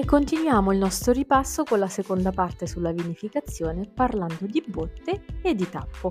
[0.00, 5.54] E continuiamo il nostro ripasso con la seconda parte sulla vinificazione parlando di botte e
[5.54, 6.08] di tappo.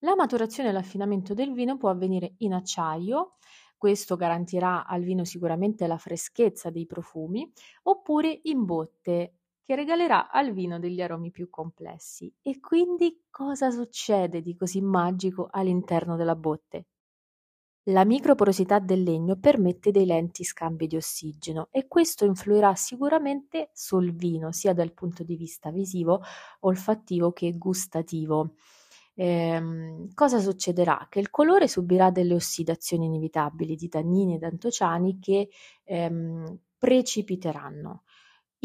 [0.00, 3.36] La maturazione e l'affinamento del vino può avvenire in acciaio,
[3.78, 7.50] questo garantirà al vino sicuramente la freschezza dei profumi,
[7.84, 12.30] oppure in botte, che regalerà al vino degli aromi più complessi.
[12.42, 16.88] E quindi cosa succede di così magico all'interno della botte?
[17.86, 24.12] La microporosità del legno permette dei lenti scambi di ossigeno e questo influirà sicuramente sul
[24.14, 26.20] vino, sia dal punto di vista visivo,
[26.60, 28.54] olfattivo che gustativo.
[29.14, 31.08] Ehm, cosa succederà?
[31.10, 35.48] Che il colore subirà delle ossidazioni inevitabili di tannini ed antociani che
[35.84, 38.04] ehm, precipiteranno.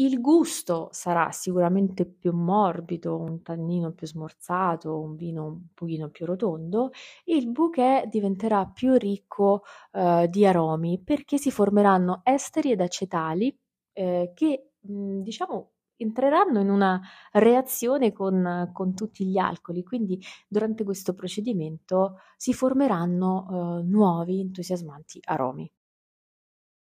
[0.00, 6.24] Il gusto sarà sicuramente più morbido, un tannino più smorzato, un vino un pochino più
[6.24, 6.90] rotondo.
[7.24, 13.52] Il bouquet diventerà più ricco eh, di aromi perché si formeranno esteri ed acetali
[13.92, 17.00] eh, che mh, diciamo entreranno in una
[17.32, 25.20] reazione con, con, tutti gli alcoli, quindi durante questo procedimento si formeranno eh, nuovi entusiasmanti
[25.24, 25.68] aromi.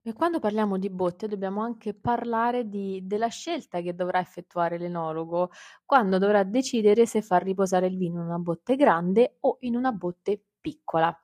[0.02, 5.50] E quando parliamo di botte dobbiamo anche parlare di, della scelta che dovrà effettuare l'enologo
[5.84, 9.92] quando dovrà decidere se far riposare il vino in una botte grande o in una
[9.92, 11.14] botte piccola.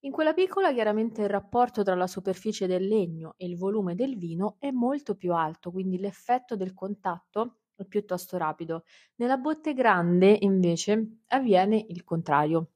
[0.00, 4.16] In quella piccola chiaramente il rapporto tra la superficie del legno e il volume del
[4.18, 8.82] vino è molto più alto, quindi l'effetto del contatto è piuttosto rapido.
[9.16, 12.72] Nella botte grande invece avviene il contrario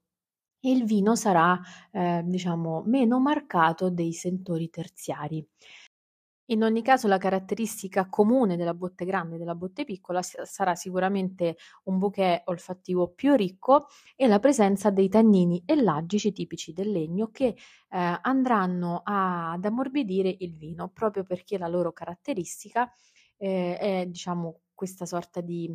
[0.70, 1.60] il vino sarà,
[1.92, 5.46] eh, diciamo, meno marcato dei sentori terziari.
[6.48, 11.56] In ogni caso la caratteristica comune della botte grande e della botte piccola sarà sicuramente
[11.84, 17.46] un bouquet olfattivo più ricco e la presenza dei tannini ellagici tipici del legno che
[17.46, 17.56] eh,
[18.22, 22.92] andranno a, ad ammorbidire il vino proprio perché la loro caratteristica
[23.38, 25.74] eh, è diciamo questa sorta di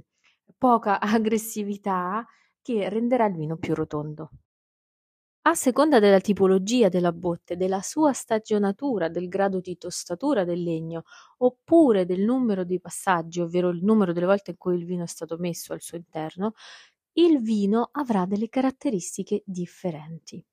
[0.57, 2.25] poca aggressività
[2.61, 4.29] che renderà il vino più rotondo.
[5.43, 11.03] A seconda della tipologia della botte, della sua stagionatura, del grado di tostatura del legno,
[11.37, 15.07] oppure del numero di passaggi, ovvero il numero delle volte in cui il vino è
[15.07, 16.53] stato messo al suo interno,
[17.13, 20.43] il vino avrà delle caratteristiche differenti.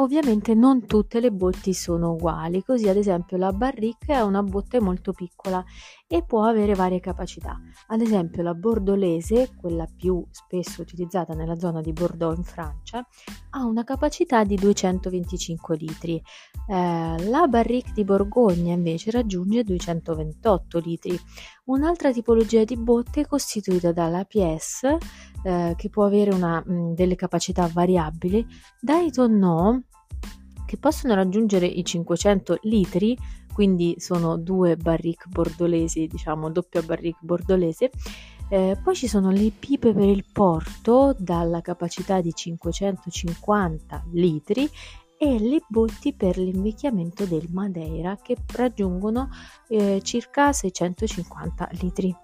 [0.00, 4.80] Ovviamente non tutte le botti sono uguali, così ad esempio la barrique è una botte
[4.80, 5.64] molto piccola
[6.06, 7.58] e può avere varie capacità.
[7.88, 13.04] Ad esempio la bordolese, quella più spesso utilizzata nella zona di Bordeaux in Francia,
[13.50, 16.22] ha una capacità di 225 litri.
[16.68, 21.18] Eh, la barrique di Borgogna invece raggiunge 228 litri.
[21.68, 24.96] Un'altra tipologia di botte è costituita dalla pièce,
[25.42, 28.46] eh, che può avere una, mh, delle capacità variabili,
[28.80, 29.78] dai tonneau,
[30.64, 33.14] che possono raggiungere i 500 litri,
[33.52, 37.90] quindi sono due barrique bordolesi, diciamo doppia barrique bordolese.
[38.48, 44.70] Eh, poi ci sono le pipe per il porto dalla capacità di 550 litri
[45.18, 49.28] e le botti per l'invecchiamento del Madeira che raggiungono
[49.68, 52.14] eh, circa 650 litri.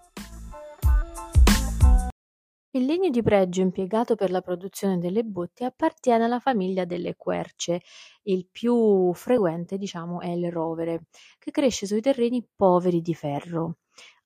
[2.71, 7.82] Il legno di pregio impiegato per la produzione delle botti appartiene alla famiglia delle querce.
[8.22, 11.05] Il più frequente, diciamo, è il rovere,
[11.38, 13.76] che cresce sui terreni poveri di ferro.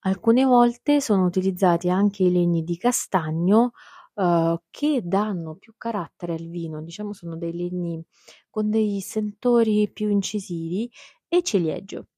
[0.01, 3.73] Alcune volte sono utilizzati anche i legni di castagno
[4.19, 8.03] eh, che danno più carattere al vino, diciamo sono dei legni
[8.51, 10.91] con dei sentori più incisivi
[11.29, 12.09] e ciliegio.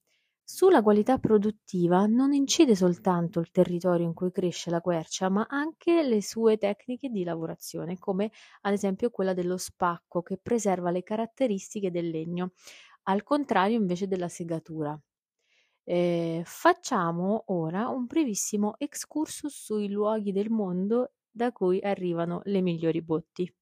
[0.43, 6.03] Sulla qualità produttiva non incide soltanto il territorio in cui cresce la quercia, ma anche
[6.03, 8.33] le sue tecniche di lavorazione, come
[8.63, 12.53] ad esempio quella dello spacco che preserva le caratteristiche del legno,
[13.05, 14.99] al contrario invece della segatura.
[15.85, 23.03] Eh, facciamo ora un brevissimo excursus sui luoghi del mondo da cui arrivano le migliori
[23.03, 23.53] botti.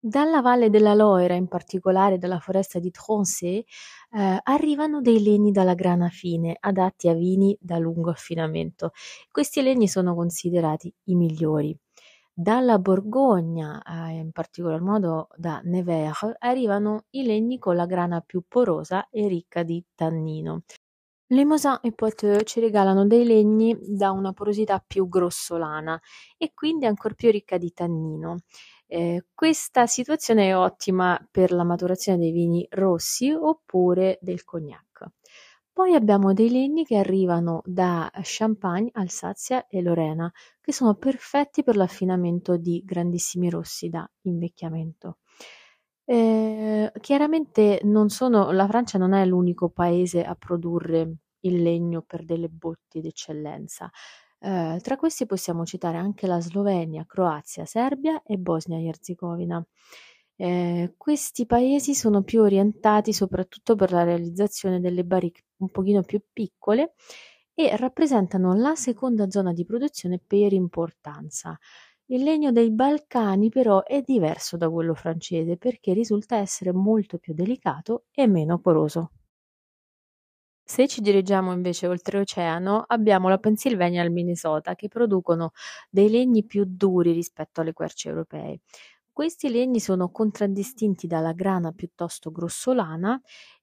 [0.00, 3.64] Dalla valle della Loira, in particolare dalla foresta di Tronçais,
[4.10, 8.92] eh, arrivano dei legni dalla grana fine, adatti a vini da lungo affinamento.
[9.30, 11.76] Questi legni sono considerati i migliori.
[12.32, 18.42] Dalla Borgogna, eh, in particolar modo da Nevers, arrivano i legni con la grana più
[18.46, 20.62] porosa e ricca di tannino.
[21.30, 26.00] Limousin e Poitou ci regalano dei legni da una porosità più grossolana
[26.38, 28.40] e quindi ancor più ricca di tannino.
[28.86, 35.04] Eh, questa situazione è ottima per la maturazione dei vini rossi oppure del cognac.
[35.70, 41.76] Poi abbiamo dei legni che arrivano da Champagne, Alsazia e Lorena, che sono perfetti per
[41.76, 45.18] l'affinamento di grandissimi rossi da invecchiamento.
[46.10, 52.24] Eh, chiaramente non sono, la Francia non è l'unico paese a produrre il legno per
[52.24, 53.90] delle botti d'eccellenza.
[54.40, 59.62] Eh, tra questi possiamo citare anche la Slovenia, Croazia, Serbia e Bosnia-Herzegovina.
[60.36, 66.22] Eh, questi paesi sono più orientati soprattutto per la realizzazione delle barrique un pochino più
[66.32, 66.94] piccole
[67.52, 71.58] e rappresentano la seconda zona di produzione per importanza.
[72.10, 77.32] Il legno dei Balcani però è diverso da quello francese perché risulta essere molto più
[77.32, 79.10] delicato e meno poroso.
[80.70, 85.52] Se ci dirigiamo invece oltreoceano, abbiamo la Pennsylvania e il Minnesota che producono
[85.88, 88.60] dei legni più duri rispetto alle querce europee.
[89.10, 93.20] Questi legni sono contraddistinti dalla grana piuttosto grossolana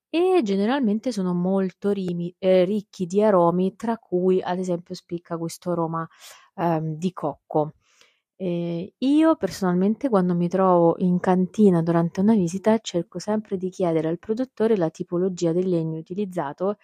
[0.09, 5.71] e generalmente sono molto rimi, eh, ricchi di aromi, tra cui ad esempio spicca questo
[5.71, 6.07] aroma
[6.56, 7.74] eh, di cocco.
[8.37, 14.09] Eh, io personalmente quando mi trovo in cantina durante una visita cerco sempre di chiedere
[14.09, 16.75] al produttore la tipologia del legno utilizzato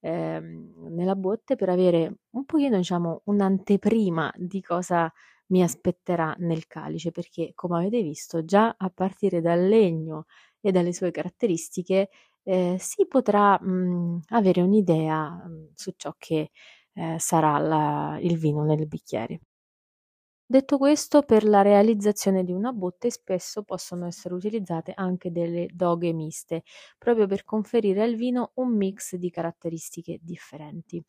[0.00, 5.12] ehm, nella botte per avere un pochino, diciamo, un'anteprima di cosa
[5.48, 10.26] mi aspetterà nel calice, perché come avete visto già a partire dal legno
[10.60, 12.08] e dalle sue caratteristiche
[12.44, 16.50] eh, si potrà mh, mm, avere un'idea mh, mm, su ciò che
[16.92, 19.40] eh, sarà la, il vino nel bicchiere.
[20.50, 26.12] Detto questo, per la realizzazione di una botte spesso possono essere utilizzate anche delle doghe
[26.12, 26.64] miste,
[26.98, 31.00] proprio per conferire al vino un mix di caratteristiche differenti.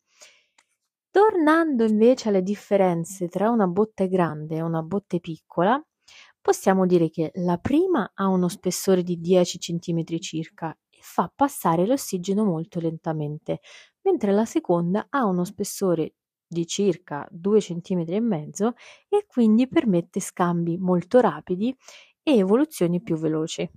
[1.10, 5.82] Tornando invece alle differenze tra una botte grande e una botte piccola,
[6.40, 11.86] possiamo dire che la prima ha uno spessore di 10 cm circa e fa passare
[11.86, 13.60] l'ossigeno molto lentamente,
[14.02, 16.14] mentre la seconda ha uno spessore
[16.52, 18.74] di circa 2 cm e mezzo
[19.08, 21.74] e quindi permette scambi molto rapidi
[22.22, 23.68] e evoluzioni più veloci.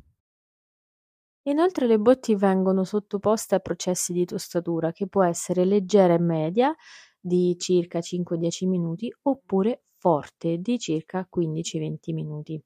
[1.47, 6.75] Inoltre le botti vengono sottoposte a processi di tostatura che può essere leggera e media
[7.19, 12.61] di circa 5-10 minuti oppure forte di circa 15-20 minuti.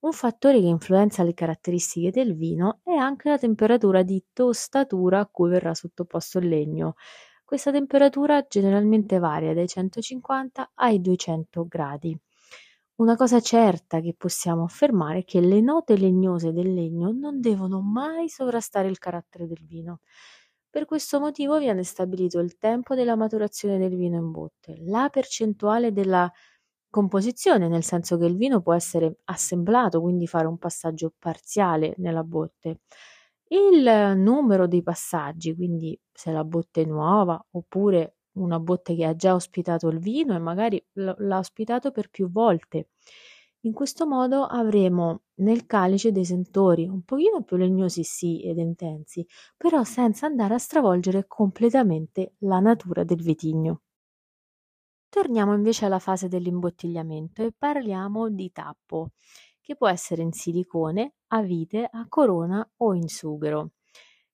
[0.00, 5.26] Un fattore che influenza le caratteristiche del vino è anche la temperatura di tostatura a
[5.26, 6.94] cui verrà sottoposto il legno.
[7.50, 12.16] Questa temperatura generalmente varia dai 150 ai 200 gradi.
[13.00, 17.80] Una cosa certa che possiamo affermare è che le note legnose del legno non devono
[17.80, 19.98] mai sovrastare il carattere del vino.
[20.70, 25.90] Per questo motivo viene stabilito il tempo della maturazione del vino in botte, la percentuale
[25.90, 26.30] della
[26.88, 32.22] composizione, nel senso che il vino può essere assemblato, quindi fare un passaggio parziale nella
[32.22, 32.82] botte,
[33.52, 39.14] il numero dei passaggi, quindi se la botte è nuova oppure una botte che ha
[39.16, 42.90] già ospitato il vino e magari l'ha ospitato per più volte.
[43.62, 49.26] In questo modo avremo nel calice dei sentori un pochino più legnosi sì ed intensi,
[49.56, 53.82] però senza andare a stravolgere completamente la natura del vitigno.
[55.08, 59.10] Torniamo invece alla fase dell'imbottigliamento e parliamo di tappo
[59.60, 63.72] che può essere in silicone, a vite, a corona o in sughero.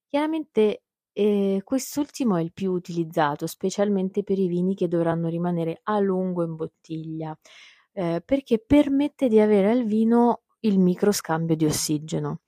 [0.07, 5.99] Chiaramente eh, quest'ultimo è il più utilizzato, specialmente per i vini che dovranno rimanere a
[5.99, 7.37] lungo in bottiglia,
[7.93, 12.41] eh, perché permette di avere al vino il microscambio di ossigeno.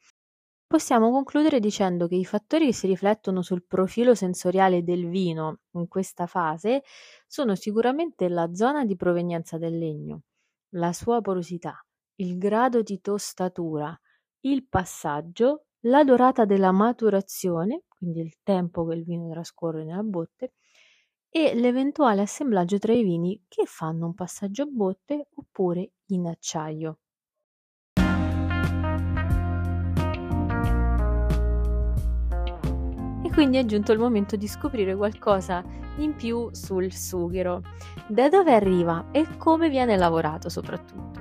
[0.67, 5.87] Possiamo concludere dicendo che i fattori che si riflettono sul profilo sensoriale del vino in
[5.87, 6.83] questa fase
[7.25, 10.21] sono sicuramente la zona di provenienza del legno,
[10.75, 11.83] la sua porosità,
[12.21, 13.97] il grado di tostatura,
[14.41, 20.53] il passaggio, la durata della maturazione, quindi il tempo che il vino trascorre nella botte,
[21.29, 26.99] e l'eventuale assemblaggio tra i vini che fanno un passaggio a botte oppure in acciaio.
[33.23, 35.63] E quindi è giunto il momento di scoprire qualcosa
[35.97, 37.61] in più sul sughero,
[38.09, 41.18] da dove arriva e come viene lavorato soprattutto.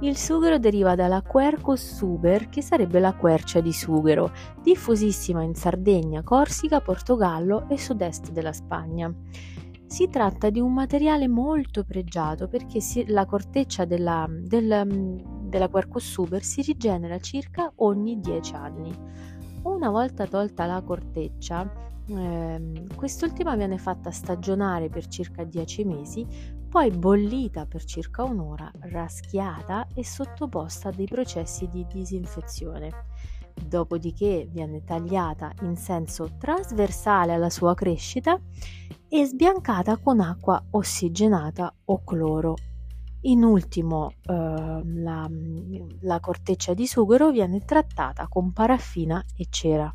[0.00, 4.30] Il sughero deriva dalla Quercus suber, che sarebbe la quercia di sughero,
[4.62, 9.10] diffusissima in Sardegna, Corsica, Portogallo e sud-est della Spagna.
[9.86, 16.10] Si tratta di un materiale molto pregiato perché si, la corteccia della, del, della Quercus
[16.10, 18.94] suber si rigenera circa ogni 10 anni.
[19.62, 21.72] Una volta tolta la corteccia,
[22.08, 26.26] eh, quest'ultima viene fatta stagionare per circa 10 mesi
[26.68, 32.90] poi bollita per circa un'ora, raschiata e sottoposta a dei processi di disinfezione.
[33.64, 38.38] dopodiché viene tagliata in senso trasversale alla sua crescita
[39.08, 42.54] e sbiancata con acqua ossigenata o cloro.
[43.22, 45.28] In ultimo, eh, la,
[46.02, 49.92] la corteccia di sughero viene trattata con paraffina e cera.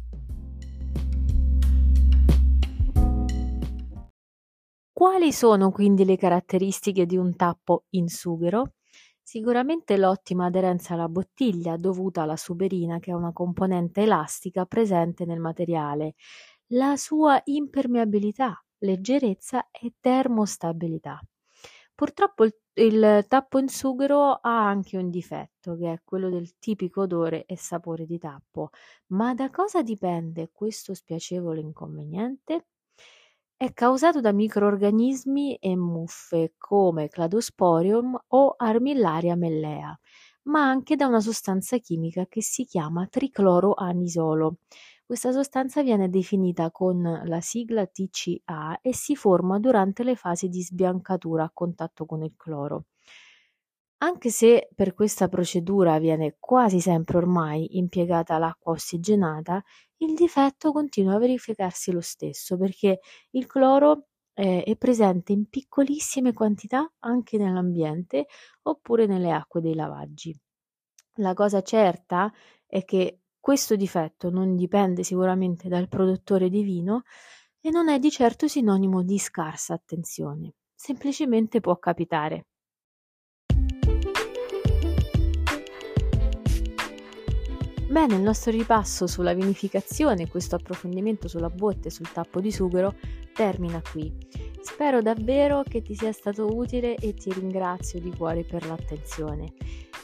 [5.01, 8.73] Quali sono quindi le caratteristiche di un tappo in sughero?
[9.19, 15.39] Sicuramente l'ottima aderenza alla bottiglia dovuta alla suberina che è una componente elastica presente nel
[15.39, 16.13] materiale,
[16.73, 21.19] la sua impermeabilità, leggerezza e termostabilità.
[21.95, 27.01] Purtroppo il, il tappo in sughero ha anche un difetto, che è quello del tipico
[27.01, 28.69] odore e sapore di tappo.
[29.07, 32.67] Ma da cosa dipende questo spiacevole inconveniente?
[33.61, 39.95] È causato da microorganismi e muffe come Cladosporium o Armillaria mellea,
[40.47, 44.57] ma anche da una sostanza chimica che si chiama tricloroanisolo.
[45.05, 50.63] Questa sostanza viene definita con la sigla TCA e si forma durante le fasi di
[50.63, 52.85] sbiancatura a contatto con il cloro.
[54.03, 59.63] Anche se per questa procedura viene quasi sempre ormai impiegata l'acqua ossigenata,
[59.97, 62.99] il difetto continua a verificarsi lo stesso perché
[63.31, 68.25] il cloro eh, è presente in piccolissime quantità anche nell'ambiente
[68.63, 70.35] oppure nelle acque dei lavaggi.
[71.17, 72.31] La cosa certa
[72.65, 77.03] è che questo difetto non dipende sicuramente dal produttore di vino
[77.59, 82.45] e non è di certo sinonimo di scarsa attenzione, semplicemente può capitare.
[87.91, 92.95] Bene, il nostro ripasso sulla vinificazione, questo approfondimento sulla botte e sul tappo di sughero
[93.33, 94.09] termina qui.
[94.61, 99.51] Spero davvero che ti sia stato utile e ti ringrazio di cuore per l'attenzione.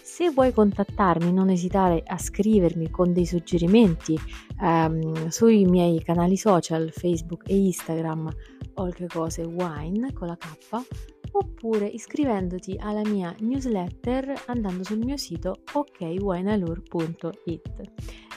[0.02, 4.20] Se vuoi contattarmi, non esitare a scrivermi con dei suggerimenti
[4.62, 8.30] ehm, sui miei canali social Facebook e Instagram,
[8.74, 15.62] Oltre Cose Wine con la K oppure iscrivendoti alla mia newsletter andando sul mio sito
[15.74, 17.82] okwainalur.it.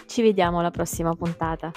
[0.07, 1.71] Ci vediamo alla prossima puntata.